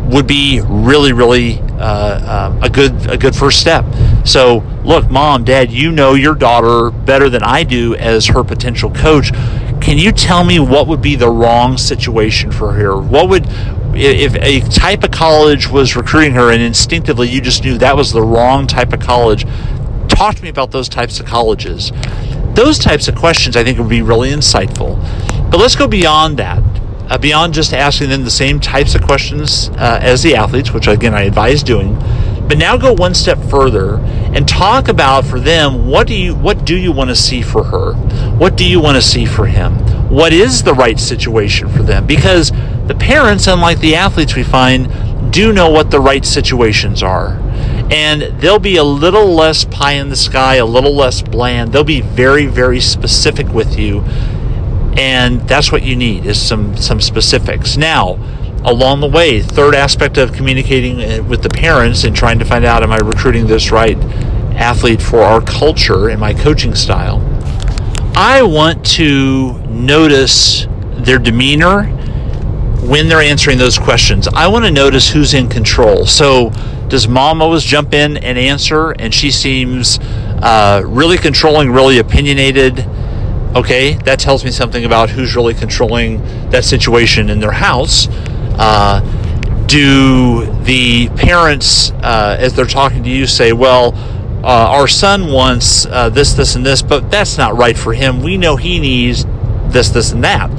[0.07, 3.85] would be really, really uh, uh, a good a good first step.
[4.25, 8.91] So, look, mom, dad, you know your daughter better than I do as her potential
[8.91, 9.33] coach.
[9.81, 12.97] Can you tell me what would be the wrong situation for her?
[13.01, 13.47] What would
[13.95, 18.13] if a type of college was recruiting her and instinctively you just knew that was
[18.13, 19.47] the wrong type of college?
[20.09, 21.93] Talk to me about those types of colleges.
[22.57, 24.99] Those types of questions I think would be really insightful.
[25.51, 26.63] But let's go beyond that.
[27.09, 30.89] Uh, beyond just asking them the same types of questions uh, as the athletes, which
[30.89, 31.95] again I advise doing,
[32.49, 33.99] but now go one step further
[34.35, 37.63] and talk about for them what do you what do you want to see for
[37.63, 37.93] her?
[38.39, 39.75] What do you want to see for him?
[40.09, 42.07] What is the right situation for them?
[42.07, 42.53] Because
[42.87, 44.91] the parents, unlike the athletes we find,
[45.31, 47.39] do know what the right situations are
[47.91, 51.73] and they'll be a little less pie in the sky, a little less bland.
[51.73, 54.01] They'll be very, very specific with you.
[54.99, 57.77] And that's what you need is some some specifics.
[57.77, 58.19] Now,
[58.65, 62.65] along the way, third aspect of communicating uh, with the parents and trying to find
[62.65, 63.97] out am I recruiting this right
[64.57, 67.21] athlete for our culture and my coaching style.
[68.17, 71.85] I want to notice their demeanor
[72.87, 74.27] when they're answering those questions.
[74.29, 76.07] I want to notice who's in control.
[76.07, 76.51] So,
[76.89, 79.99] does mom always jump in and answer and she seems
[80.43, 82.87] uh, really controlling, really opinionated?
[83.57, 88.09] Okay, that tells me something about who's really controlling that situation in their house.
[88.59, 89.01] Uh,
[89.67, 93.95] do the parents, uh, as they're talking to you, say, well,
[94.45, 98.23] uh, our son wants uh, this, this, and this, but that's not right for him.
[98.23, 99.25] We know he needs
[99.73, 100.51] this, this, and that.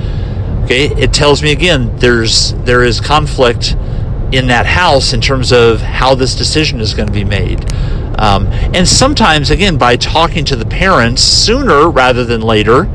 [0.66, 3.78] Okay, it tells me again there's there is conflict
[4.32, 7.72] in that house in terms of how this decision is going to be made.
[8.20, 12.90] Um, and sometimes, again, by talking to the parents sooner rather than later,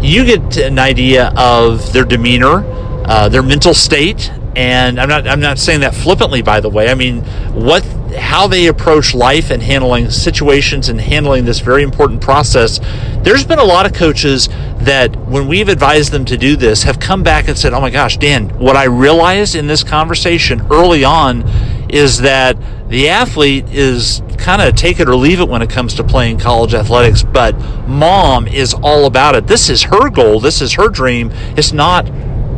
[0.00, 2.64] you get an idea of their demeanor,
[3.06, 6.88] uh, their mental state, and I'm not I'm not saying that flippantly by the way.
[6.88, 7.20] I mean
[7.52, 7.84] what
[8.16, 12.78] how they approach life and handling situations and handling this very important process
[13.22, 16.98] there's been a lot of coaches that when we've advised them to do this have
[16.98, 21.04] come back and said oh my gosh Dan what I realized in this conversation early
[21.04, 21.46] on
[21.90, 22.56] is that
[22.88, 26.38] the athlete is kind of take it or leave it when it comes to playing
[26.38, 27.54] college athletics but
[27.86, 29.46] mom is all about it.
[29.46, 30.40] This is her goal.
[30.40, 31.30] This is her dream.
[31.58, 32.08] It's not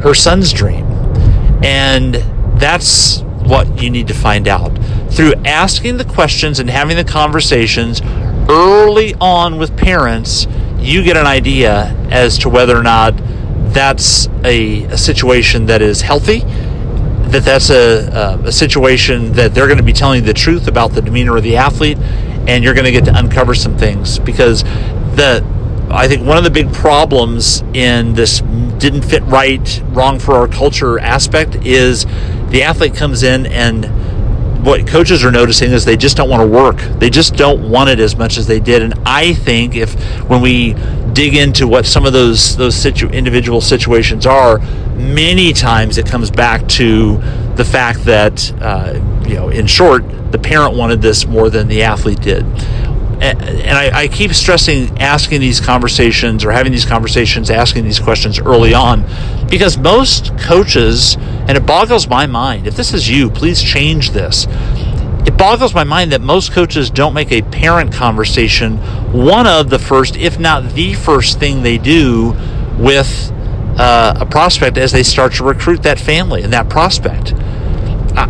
[0.02, 0.97] her son's dream
[1.62, 2.14] and
[2.60, 4.70] that's what you need to find out.
[5.10, 8.02] Through asking the questions and having the conversations
[8.48, 10.46] early on with parents,
[10.78, 13.14] you get an idea as to whether or not
[13.72, 16.40] that's a, a situation that is healthy,
[17.30, 20.92] that that's a, a, situation that they're going to be telling you the truth about
[20.92, 21.98] the demeanor of the athlete,
[22.46, 25.44] and you're going to get to uncover some things because the
[25.90, 28.40] I think one of the big problems in this
[28.78, 32.04] didn't fit right, wrong for our culture aspect is
[32.50, 33.86] the athlete comes in and
[34.64, 36.76] what coaches are noticing is they just don't want to work.
[36.98, 38.82] They just don't want it as much as they did.
[38.82, 39.94] And I think if
[40.28, 40.74] when we
[41.12, 44.58] dig into what some of those those situ- individual situations are,
[44.94, 47.16] many times it comes back to
[47.54, 48.94] the fact that uh,
[49.26, 52.44] you know, in short, the parent wanted this more than the athlete did
[53.20, 58.38] and I, I, keep stressing asking these conversations or having these conversations, asking these questions
[58.38, 59.04] early on,
[59.50, 64.46] because most coaches, and it boggles my mind, if this is you, please change this.
[65.26, 68.78] It boggles my mind that most coaches don't make a parent conversation
[69.12, 72.36] one of the first, if not the first thing they do
[72.78, 73.32] with
[73.78, 77.32] uh, a prospect as they start to recruit that family and that prospect.
[78.16, 78.26] Uh,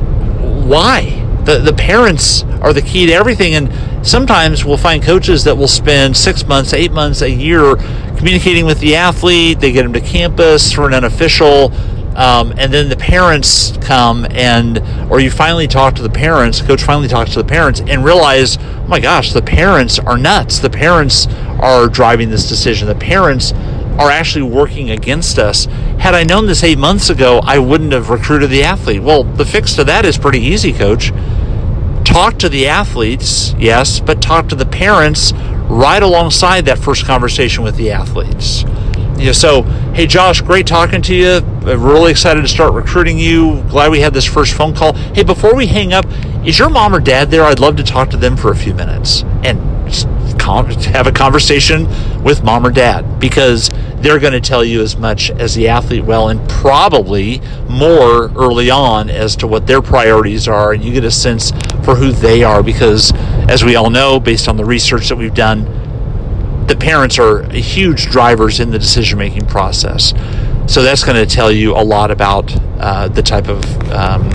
[0.66, 1.24] why?
[1.44, 3.54] The, the parents are the key to everything.
[3.54, 3.70] And
[4.02, 7.76] sometimes we'll find coaches that will spend six months, eight months, a year
[8.16, 9.60] communicating with the athlete.
[9.60, 11.72] They get them to campus for an unofficial.
[12.16, 16.82] Um, and then the parents come and or you finally talk to the parents coach
[16.82, 20.68] finally talks to the parents and realize oh my gosh the parents are nuts the
[20.68, 21.28] parents
[21.60, 23.52] are driving this decision the parents
[24.00, 25.66] are actually working against us
[26.00, 29.44] had i known this eight months ago i wouldn't have recruited the athlete well the
[29.44, 31.12] fix to that is pretty easy coach
[32.08, 35.34] talk to the athletes, yes, but talk to the parents
[35.68, 38.62] right alongside that first conversation with the athletes.
[39.18, 41.36] You know, so, hey, Josh, great talking to you.
[41.66, 43.62] I'm really excited to start recruiting you.
[43.68, 44.94] Glad we had this first phone call.
[44.94, 46.06] Hey, before we hang up,
[46.46, 47.44] is your mom or dad there?
[47.44, 49.60] I'd love to talk to them for a few minutes and
[50.48, 51.86] have a conversation
[52.22, 56.04] with mom or dad because they're going to tell you as much as the athlete
[56.04, 61.04] will and probably more early on as to what their priorities are and you get
[61.04, 61.50] a sense
[61.84, 63.12] for who they are because
[63.48, 65.64] as we all know based on the research that we've done
[66.68, 70.12] the parents are huge drivers in the decision making process.
[70.66, 74.28] So that's going to tell you a lot about uh, the type of um,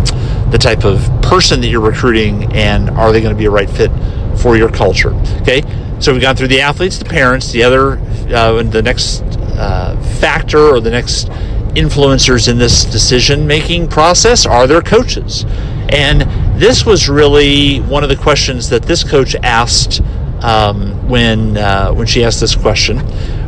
[0.49, 3.69] the type of person that you're recruiting and are they going to be a right
[3.69, 3.91] fit
[4.38, 5.62] for your culture okay
[6.03, 7.97] so we've gone through the athletes the parents the other
[8.33, 9.21] uh, the next
[9.55, 11.29] uh, factor or the next
[11.75, 15.43] influencers in this decision making process are their coaches.
[15.89, 16.21] And
[16.59, 20.01] this was really one of the questions that this coach asked
[20.41, 22.99] um, when uh, when she asked this question,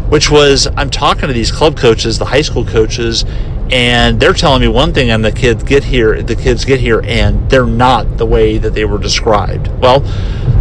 [0.10, 3.26] which was, I'm talking to these club coaches, the high school coaches,
[3.72, 7.02] and they're telling me one thing, and the kids get here, the kids get here,
[7.04, 9.68] and they're not the way that they were described.
[9.80, 10.02] Well,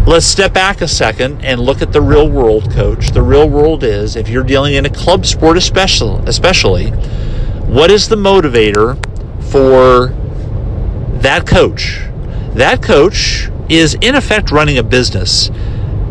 [0.07, 3.11] let's step back a second and look at the real world, coach.
[3.11, 6.91] The real world is if you're dealing in a club sport, especially, especially,
[7.67, 8.97] what is the motivator
[9.51, 10.15] for
[11.21, 12.01] that coach?
[12.55, 15.51] That coach is in effect running a business.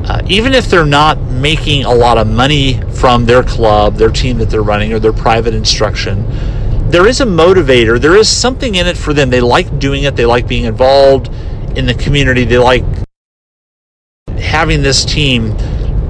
[0.05, 4.37] uh, even if they're not making a lot of money from their club, their team
[4.37, 6.25] that they're running, or their private instruction,
[6.93, 7.99] there is a motivator.
[7.99, 9.31] There is something in it for them.
[9.31, 10.15] They like doing it.
[10.15, 11.27] They like being involved
[11.75, 12.45] in the community.
[12.45, 12.83] They like
[14.37, 15.57] having this team.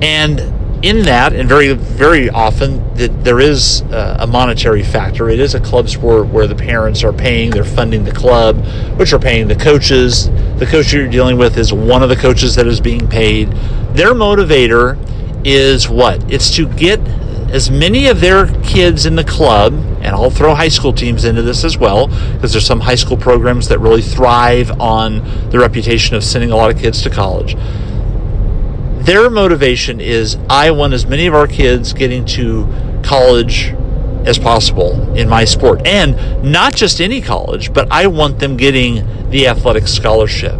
[0.01, 0.41] And
[0.83, 5.29] in that, and very, very often, that there is a monetary factor.
[5.29, 8.57] It is a club sport where the parents are paying, they're funding the club,
[8.97, 10.29] which are paying the coaches.
[10.57, 13.49] The coach you're dealing with is one of the coaches that is being paid.
[13.93, 14.97] Their motivator
[15.45, 16.29] is what?
[16.29, 16.99] It's to get
[17.53, 21.41] as many of their kids in the club, and I'll throw high school teams into
[21.41, 26.15] this as well, because there's some high school programs that really thrive on the reputation
[26.15, 27.55] of sending a lot of kids to college
[29.03, 32.65] their motivation is I want as many of our kids getting to
[33.03, 33.73] college
[34.25, 35.85] as possible in my sport.
[35.85, 40.55] And not just any college, but I want them getting the athletic scholarship.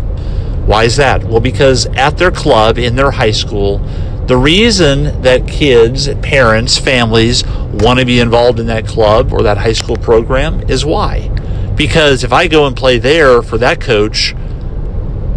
[0.66, 1.24] Why is that?
[1.24, 3.80] Well, because at their club, in their high school,
[4.28, 9.58] the reason that kids, parents, families want to be involved in that club or that
[9.58, 11.28] high school program is why?
[11.76, 14.34] Because if I go and play there for that coach,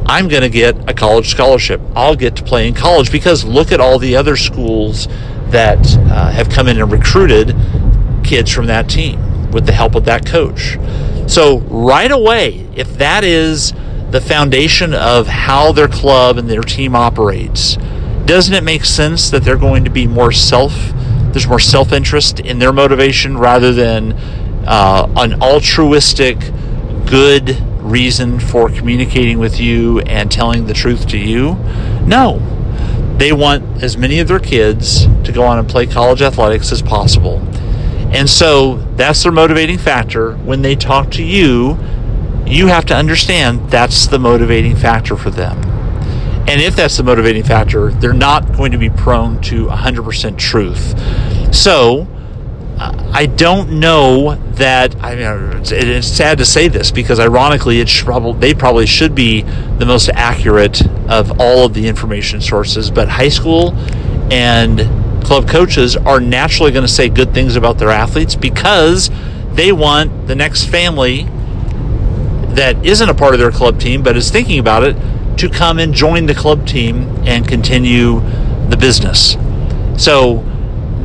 [0.07, 1.81] I'm going to get a college scholarship.
[1.97, 5.09] I'll get to play in college because look at all the other schools
[5.49, 7.57] that uh, have come in and recruited
[8.23, 10.79] kids from that team with the help of that coach.
[11.27, 13.73] So, right away, if that is
[14.11, 17.77] the foundation of how their club and their team operates,
[18.27, 20.73] doesn't it make sense that they're going to be more self,
[21.33, 24.13] there's more self interest in their motivation rather than
[24.67, 26.39] uh, an altruistic,
[27.07, 31.55] good reason for communicating with you and telling the truth to you?
[32.05, 32.41] No.
[33.17, 36.83] They want as many of their kids to go on and play college athletics as
[36.83, 37.39] possible.
[38.13, 40.37] And so that's their motivating factor.
[40.37, 41.79] When they talk to you,
[42.47, 45.76] you have to understand that's the motivating factor for them.
[46.49, 51.55] And if that's the motivating factor, they're not going to be prone to 100% truth.
[51.55, 52.07] So,
[52.79, 54.95] uh, I don't know that.
[55.03, 59.43] I mean, it's, sad to say this because, ironically, it probably they probably should be
[59.43, 62.91] the most accurate of all of the information sources.
[62.91, 63.73] But high school
[64.31, 69.11] and club coaches are naturally going to say good things about their athletes because
[69.53, 71.25] they want the next family
[72.55, 74.97] that isn't a part of their club team but is thinking about it
[75.39, 78.21] to come and join the club team and continue
[78.69, 79.37] the business.
[79.97, 80.45] So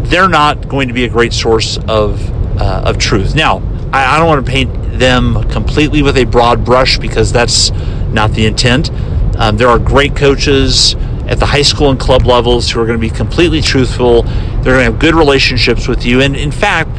[0.03, 2.21] they're not going to be a great source of
[2.59, 3.33] uh, of truth.
[3.35, 3.61] Now,
[3.93, 7.71] I, I don't want to paint them completely with a broad brush because that's
[8.11, 8.91] not the intent.
[9.37, 10.95] Um, there are great coaches
[11.27, 14.23] at the high school and club levels who are going to be completely truthful.
[14.23, 16.89] They're going to have good relationships with you, and in fact,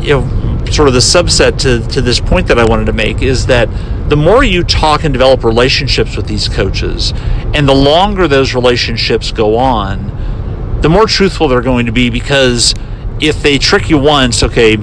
[0.00, 3.22] you know, sort of the subset to, to this point that I wanted to make
[3.22, 3.68] is that
[4.08, 7.12] the more you talk and develop relationships with these coaches,
[7.54, 12.74] and the longer those relationships go on, the more truthful they're going to be because
[13.20, 14.76] if they trick you once, okay,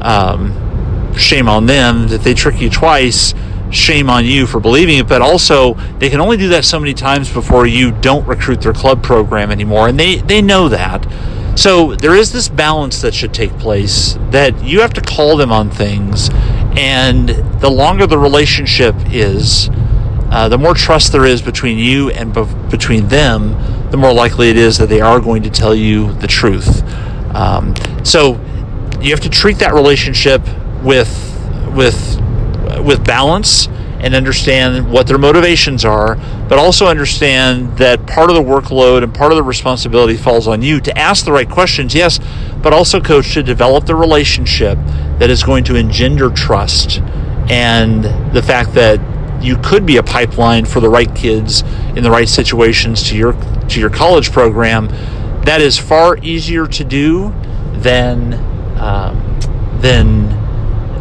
[0.00, 0.52] um,
[1.16, 2.06] shame on them.
[2.08, 3.34] If they trick you twice,
[3.70, 5.08] shame on you for believing it.
[5.08, 8.72] But also, they can only do that so many times before you don't recruit their
[8.72, 11.06] club program anymore, and they they know that.
[11.56, 15.50] So there is this balance that should take place that you have to call them
[15.50, 16.28] on things,
[16.76, 17.28] and
[17.60, 19.70] the longer the relationship is,
[20.30, 24.50] uh, the more trust there is between you and be- between them, the more likely
[24.50, 26.82] it is that they are going to tell you the truth.
[27.34, 28.40] Um, so
[29.00, 30.42] you have to treat that relationship
[30.82, 31.22] with
[31.74, 32.20] with
[32.84, 33.68] with balance
[34.00, 36.16] and understand what their motivations are,
[36.48, 40.62] but also understand that part of the workload and part of the responsibility falls on
[40.62, 42.20] you to ask the right questions, yes,
[42.66, 44.76] but also, coach, to develop the relationship
[45.20, 46.98] that is going to engender trust
[47.48, 48.02] and
[48.34, 48.98] the fact that
[49.40, 51.62] you could be a pipeline for the right kids
[51.94, 53.34] in the right situations to your
[53.68, 54.88] to your college program.
[55.44, 57.32] That is far easier to do
[57.74, 58.34] than
[58.80, 59.38] um,
[59.80, 60.24] than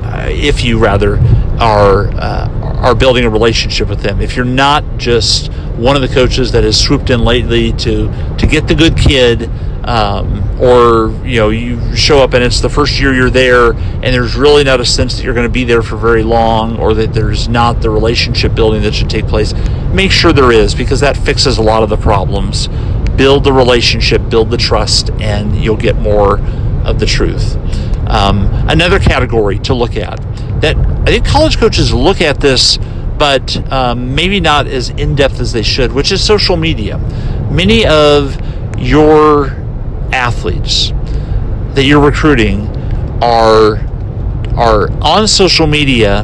[0.04, 1.18] uh, if you rather
[1.60, 2.48] are uh,
[2.84, 4.22] are building a relationship with them.
[4.22, 8.08] If you're not just one of the coaches that has swooped in lately to
[8.38, 9.50] to get the good kid
[9.86, 14.06] um, or you know you show up and it's the first year you're there and
[14.06, 16.94] there's really not a sense that you're going to be there for very long or
[16.94, 19.54] that there's not the relationship building that should take place
[19.94, 22.68] make sure there is because that fixes a lot of the problems.
[23.16, 26.40] Build the relationship build the trust and you'll get more
[26.84, 27.56] of the truth.
[28.08, 30.20] Um, another category to look at
[30.62, 32.78] that i think college coaches look at this
[33.18, 36.98] but um, maybe not as in depth as they should, which is social media.
[37.52, 38.38] Many of
[38.78, 39.50] your
[40.12, 40.92] athletes
[41.74, 42.68] that you're recruiting
[43.22, 43.78] are
[44.58, 46.22] are on social media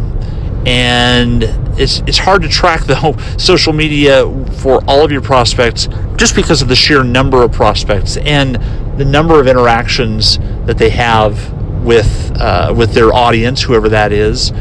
[0.65, 1.43] and
[1.79, 4.23] it's it's hard to track the whole social media
[4.59, 8.55] for all of your prospects just because of the sheer number of prospects and
[8.97, 11.51] the number of interactions that they have
[11.83, 14.51] with uh, with their audience, whoever that is.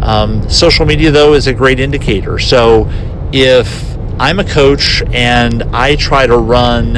[0.00, 2.38] Um, social media, though, is a great indicator.
[2.38, 2.88] So
[3.32, 6.96] if I'm a coach and I try to run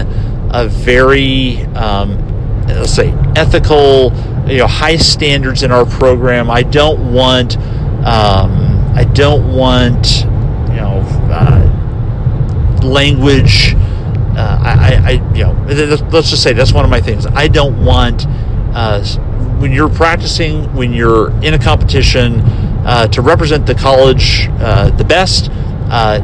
[0.54, 2.18] a very um,
[2.66, 4.12] let's say ethical,
[4.46, 7.56] you know, high standards in our program, I don't want
[8.04, 13.74] um, I don't want you know uh, language.
[14.34, 15.52] Uh, I, I, you know,
[16.10, 17.26] let's just say that's one of my things.
[17.26, 18.26] I don't want
[18.74, 19.04] uh,
[19.58, 22.40] when you're practicing, when you're in a competition,
[22.84, 25.50] uh, to represent the college uh, the best.
[25.90, 26.20] Uh,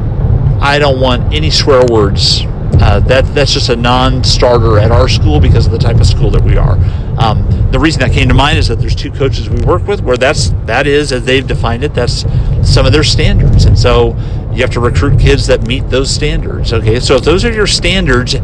[0.61, 2.41] I don't want any swear words.
[2.81, 6.29] Uh, that that's just a non-starter at our school because of the type of school
[6.31, 6.77] that we are.
[7.17, 10.01] Um, the reason that came to mind is that there's two coaches we work with
[10.01, 11.93] where that's that is as they've defined it.
[11.93, 12.25] That's
[12.63, 14.15] some of their standards, and so
[14.53, 16.71] you have to recruit kids that meet those standards.
[16.71, 18.35] Okay, so if those are your standards,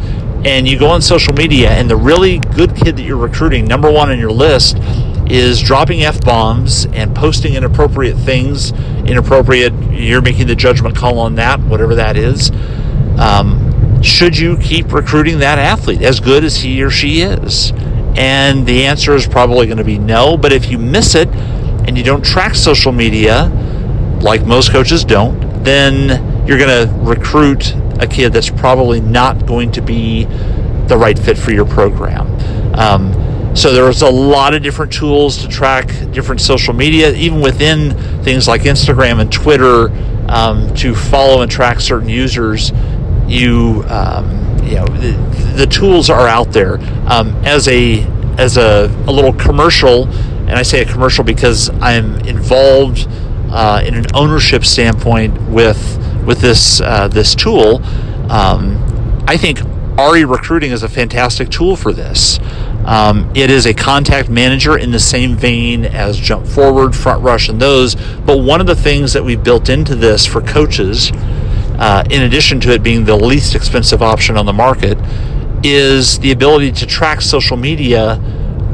[0.45, 3.89] and you go on social media, and the really good kid that you're recruiting, number
[3.89, 4.78] one on your list,
[5.28, 8.71] is dropping f bombs and posting inappropriate things,
[9.07, 9.73] inappropriate.
[9.91, 12.51] You're making the judgment call on that, whatever that is.
[13.17, 17.71] Um, should you keep recruiting that athlete as good as he or she is?
[18.17, 20.38] And the answer is probably going to be no.
[20.38, 23.47] But if you miss it and you don't track social media,
[24.21, 29.71] like most coaches don't, then you're going to recruit a kid that's probably not going
[29.71, 30.26] to be
[30.88, 32.28] the right fit for your program.
[32.78, 33.11] Um,
[33.56, 37.91] so there's a lot of different tools to track different social media, even within
[38.22, 39.89] things like Instagram and Twitter,
[40.28, 42.72] um, to follow and track certain users.
[43.28, 45.12] You, um, you know, the,
[45.56, 46.80] the, tools are out there.
[47.08, 48.03] Um, as a
[48.38, 53.08] as a, a little commercial, and I say a commercial because I'm involved
[53.51, 57.82] uh, in an ownership standpoint with with this uh, this tool.
[58.30, 59.62] Um, I think
[59.97, 62.38] RE Recruiting is a fantastic tool for this.
[62.86, 67.60] Um, it is a contact manager in the same vein as JumpForward, Front Rush, and
[67.60, 67.96] those.
[67.96, 71.12] But one of the things that we built into this for coaches,
[71.80, 75.00] uh, in addition to it being the least expensive option on the market,
[75.64, 78.22] is the ability to track social media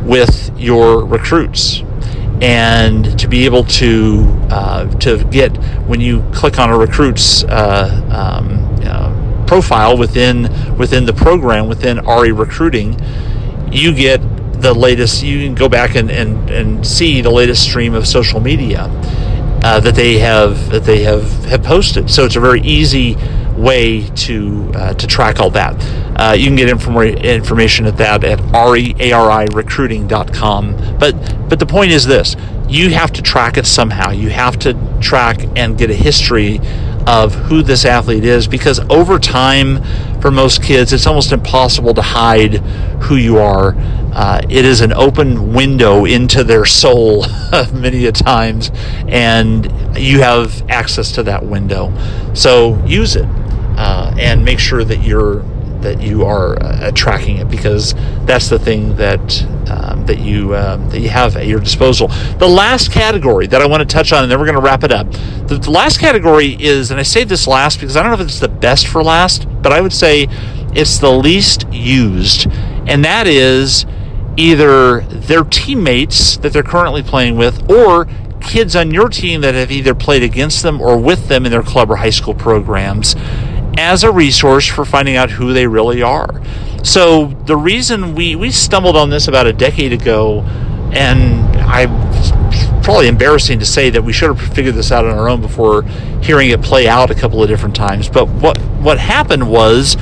[0.03, 1.84] with your recruits
[2.41, 5.55] and to be able to uh, to get
[5.88, 10.43] when you click on a recruit's uh, um, uh, profile within
[10.76, 12.99] within the program within RE recruiting,
[13.72, 14.22] you get
[14.61, 15.24] the latest.
[15.24, 18.88] You can go back and, and, and see the latest stream of social media
[19.63, 22.09] uh, that they have that they have have posted.
[22.09, 23.15] So it's a very easy
[23.55, 25.76] way to uh, to track all that.
[26.19, 28.39] Uh, you can get inform- information at that at
[29.53, 30.97] recruiting.com.
[30.99, 32.36] But but the point is this:
[32.67, 34.11] you have to track it somehow.
[34.11, 36.59] You have to track and get a history
[37.07, 39.83] of who this athlete is because over time,
[40.21, 42.55] for most kids, it's almost impossible to hide
[43.03, 43.75] who you are.
[44.13, 47.25] Uh, it is an open window into their soul
[47.73, 48.71] many a times,
[49.07, 51.93] and you have access to that window.
[52.33, 53.25] So use it
[53.77, 55.43] uh, and make sure that you're
[55.82, 57.93] that you are uh, tracking it because
[58.25, 62.07] that's the thing that um, that you um, that you have at your disposal.
[62.38, 64.84] The last category that I want to touch on, and then we're going to wrap
[64.84, 65.11] it up.
[65.47, 68.27] The, the last category is, and I say this last because I don't know if
[68.27, 70.27] it's the best for last, but I would say
[70.73, 72.47] it's the least used,
[72.88, 73.86] and that is
[74.38, 78.07] either their teammates that they're currently playing with or
[78.39, 81.61] kids on your team that have either played against them or with them in their
[81.61, 83.15] club or high school programs
[83.78, 86.41] as a resource for finding out who they really are.
[86.84, 90.41] So the reason we we stumbled on this about a decade ago,
[90.91, 91.86] and I
[92.84, 95.84] probably embarrassing to say that we should have figured this out on our own before
[96.24, 98.09] hearing it play out a couple of different times.
[98.09, 99.95] But what what happened was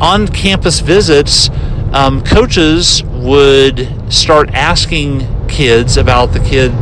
[0.00, 1.48] on campus visits,
[1.92, 6.72] um, coaches would start asking kids about the kid,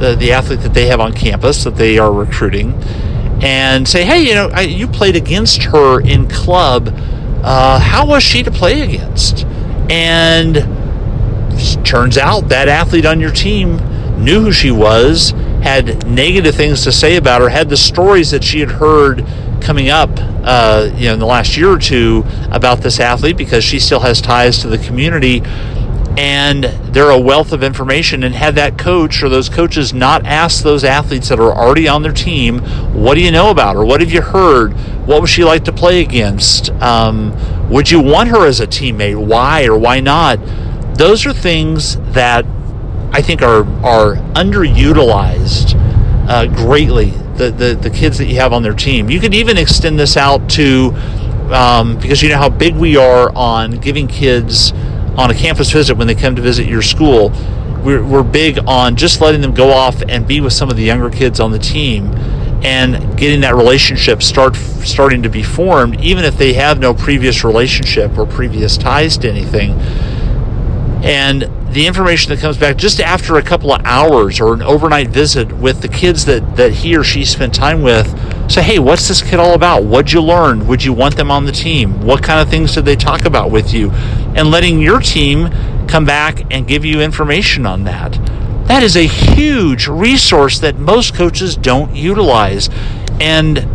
[0.00, 2.78] the, the athlete that they have on campus that they are recruiting
[3.40, 6.92] and say, hey, you know, I, you played against her in club.
[7.42, 9.44] Uh, how was she to play against?
[9.90, 10.56] And
[11.84, 13.78] turns out that athlete on your team
[14.22, 15.30] knew who she was,
[15.62, 19.24] had negative things to say about her, had the stories that she had heard
[19.60, 23.64] coming up, uh, you know, in the last year or two about this athlete because
[23.64, 25.42] she still has ties to the community
[26.18, 28.24] and they're a wealth of information.
[28.24, 32.02] And had that coach or those coaches not asked those athletes that are already on
[32.02, 32.58] their team,
[32.92, 33.84] what do you know about her?
[33.84, 34.72] What have you heard?
[35.06, 36.70] What was she like to play against?
[36.82, 37.32] Um,
[37.70, 39.16] would you want her as a teammate?
[39.16, 40.40] Why or why not?
[40.96, 42.44] Those are things that
[43.12, 45.74] I think are are underutilized
[46.28, 47.10] uh, greatly.
[47.36, 49.08] The, the the kids that you have on their team.
[49.08, 50.90] You could even extend this out to
[51.52, 54.72] um, because you know how big we are on giving kids
[55.18, 57.30] on a campus visit when they come to visit your school.
[57.82, 60.84] We're, we're big on just letting them go off and be with some of the
[60.84, 62.06] younger kids on the team
[62.62, 67.44] and getting that relationship start starting to be formed, even if they have no previous
[67.44, 69.72] relationship or previous ties to anything.
[71.02, 75.08] And the information that comes back just after a couple of hours or an overnight
[75.08, 78.06] visit with the kids that, that he or she spent time with
[78.48, 79.84] say, hey, what's this kid all about?
[79.84, 80.66] What'd you learn?
[80.66, 82.00] Would you want them on the team?
[82.00, 83.90] What kind of things did they talk about with you?
[83.90, 85.50] And letting your team
[85.86, 88.12] come back and give you information on that.
[88.66, 92.68] That is a huge resource that most coaches don't utilize.
[93.20, 93.66] And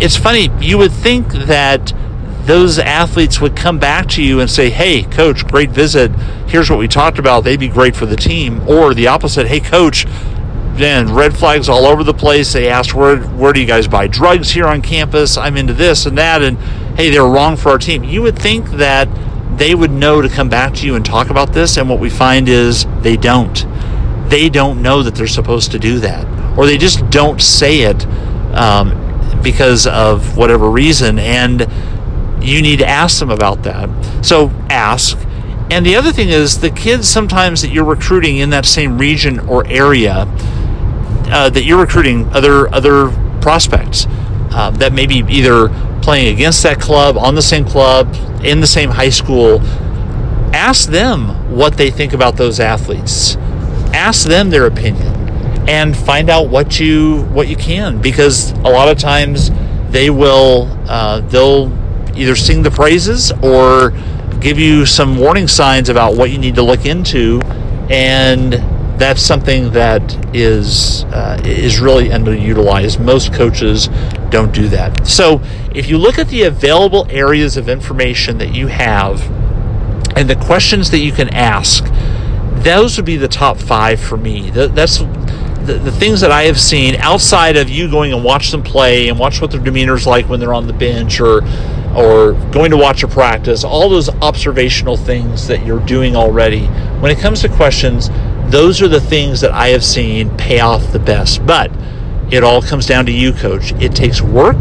[0.00, 1.92] it's funny, you would think that
[2.44, 6.10] those athletes would come back to you and say, Hey, coach, great visit.
[6.48, 7.44] Here's what we talked about.
[7.44, 8.66] They'd be great for the team.
[8.66, 10.06] Or the opposite, Hey, coach,
[10.78, 12.52] then red flags all over the place.
[12.52, 15.36] They asked, where, where do you guys buy drugs here on campus?
[15.36, 16.42] I'm into this and that.
[16.42, 16.58] And
[16.96, 18.04] hey, they're wrong for our team.
[18.04, 19.08] You would think that
[19.58, 21.76] they would know to come back to you and talk about this.
[21.76, 23.66] And what we find is they don't.
[24.28, 26.58] They don't know that they're supposed to do that.
[26.58, 28.06] Or they just don't say it
[28.54, 31.18] um, because of whatever reason.
[31.18, 31.66] And
[32.40, 33.88] you need to ask them about that.
[34.24, 35.18] So ask.
[35.70, 39.40] And the other thing is the kids sometimes that you're recruiting in that same region
[39.40, 40.26] or area
[41.30, 43.10] uh, that you're recruiting other other
[43.40, 44.06] prospects
[44.50, 45.68] uh, that may be either
[46.02, 49.60] playing against that club on the same club in the same high school.
[50.54, 53.36] Ask them what they think about those athletes.
[53.92, 55.14] Ask them their opinion
[55.68, 59.50] and find out what you what you can because a lot of times
[59.90, 61.70] they will uh, they'll
[62.16, 63.92] either sing the praises or
[64.40, 67.40] give you some warning signs about what you need to look into
[67.90, 68.54] and
[68.98, 73.02] that's something that is uh, is really underutilized.
[73.02, 73.88] Most coaches
[74.30, 75.06] don't do that.
[75.06, 75.40] So,
[75.74, 79.22] if you look at the available areas of information that you have
[80.16, 81.84] and the questions that you can ask,
[82.62, 84.50] those would be the top five for me.
[84.50, 88.62] That's the, the things that I have seen outside of you going and watch them
[88.62, 91.42] play and watch what their demeanor is like when they're on the bench or
[91.96, 96.66] or going to watch a practice, all those observational things that you're doing already.
[97.00, 98.08] When it comes to questions,
[98.50, 101.46] those are the things that I have seen pay off the best.
[101.46, 101.70] But
[102.30, 103.72] it all comes down to you, coach.
[103.80, 104.58] It takes work,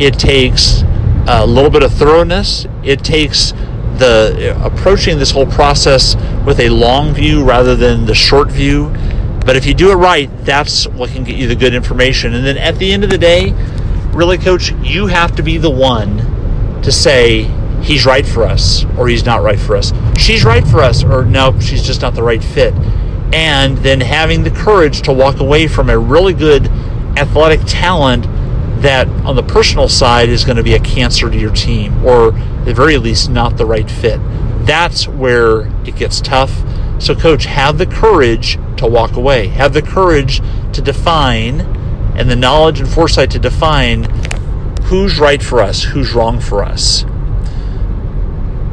[0.00, 0.82] it takes
[1.28, 3.52] a little bit of thoroughness, it takes
[3.98, 8.94] the approaching this whole process with a long view rather than the short view.
[9.44, 12.34] But if you do it right, that's what can get you the good information.
[12.34, 13.52] And then at the end of the day,
[14.12, 17.44] really, coach, you have to be the one to say
[17.82, 19.92] he's right for us or he's not right for us.
[20.18, 22.74] She's right for us or no, she's just not the right fit.
[23.36, 26.68] And then having the courage to walk away from a really good
[27.18, 28.24] athletic talent
[28.80, 32.34] that on the personal side is going to be a cancer to your team or
[32.34, 34.18] at the very least not the right fit.
[34.64, 36.62] That's where it gets tough.
[36.98, 39.48] So, coach, have the courage to walk away.
[39.48, 40.40] Have the courage
[40.72, 41.60] to define
[42.16, 44.04] and the knowledge and foresight to define
[44.84, 47.04] who's right for us, who's wrong for us.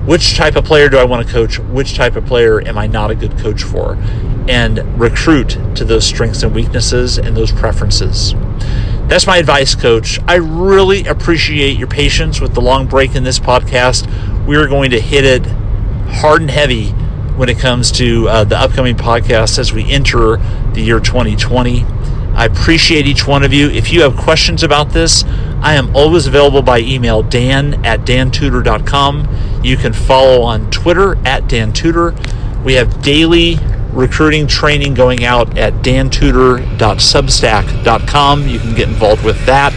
[0.05, 1.59] Which type of player do I want to coach?
[1.59, 3.97] Which type of player am I not a good coach for?
[4.47, 8.33] And recruit to those strengths and weaknesses and those preferences.
[9.07, 10.19] That's my advice, coach.
[10.27, 14.07] I really appreciate your patience with the long break in this podcast.
[14.45, 15.45] We are going to hit it
[16.13, 16.89] hard and heavy
[17.35, 20.37] when it comes to uh, the upcoming podcast as we enter
[20.73, 21.83] the year 2020.
[22.35, 23.69] I appreciate each one of you.
[23.69, 25.23] If you have questions about this,
[25.61, 29.61] I am always available by email, dan at dantudor.com.
[29.63, 32.13] You can follow on Twitter at dantudor.
[32.63, 33.57] We have daily
[33.93, 38.47] recruiting training going out at dantudor.substack.com.
[38.47, 39.71] You can get involved with that.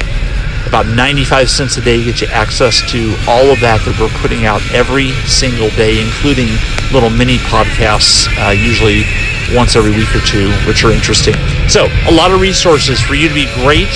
[0.66, 4.46] About 95 cents a day gets you access to all of that that we're putting
[4.46, 6.50] out every single day, including
[6.90, 9.06] little mini podcasts, uh, usually
[9.54, 11.38] once every week or two, which are interesting.
[11.70, 13.86] So, a lot of resources for you to be great.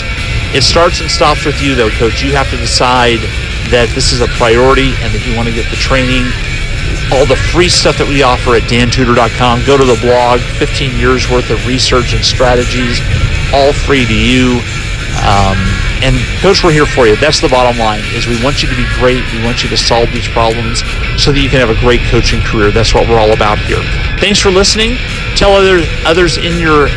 [0.54, 2.22] It starts and stops with you, though, coach.
[2.22, 3.18] You have to decide
[3.74, 6.26] that this is a priority and that you want to get the training.
[7.12, 9.66] All the free stuff that we offer at dantudor.com.
[9.66, 13.02] Go to the blog, 15 years worth of research and strategies,
[13.50, 14.62] all free to you.
[15.26, 15.58] Um,
[16.00, 17.16] and coach, we're here for you.
[17.16, 18.00] That's the bottom line.
[18.14, 19.20] Is we want you to be great.
[19.34, 20.80] We want you to solve these problems
[21.20, 22.70] so that you can have a great coaching career.
[22.70, 23.82] That's what we're all about here.
[24.22, 24.96] Thanks for listening.
[25.36, 26.88] Tell others others in your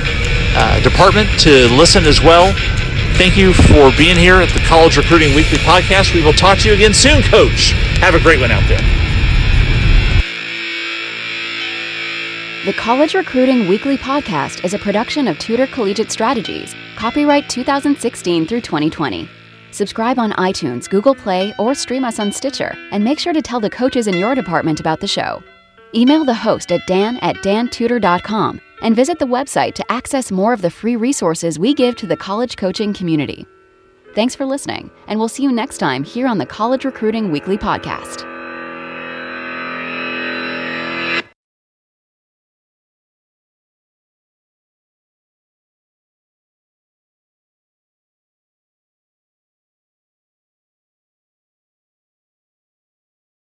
[0.55, 2.53] uh, department to listen as well.
[3.18, 6.14] Thank you for being here at the College Recruiting Weekly Podcast.
[6.14, 7.74] We will talk to you again soon, Coach.
[7.99, 9.02] Have a great one out there.
[12.66, 18.61] The College Recruiting Weekly Podcast is a production of Tudor Collegiate Strategies, copyright 2016 through
[18.61, 19.30] 2020.
[19.72, 23.59] Subscribe on iTunes, Google Play, or stream us on Stitcher, and make sure to tell
[23.59, 25.43] the coaches in your department about the show.
[25.93, 30.61] Email the host at dan at dantudor.com and visit the website to access more of
[30.61, 33.45] the free resources we give to the college coaching community.
[34.16, 37.57] Thanks for listening, and we'll see you next time here on the College Recruiting Weekly
[37.57, 38.32] Podcast.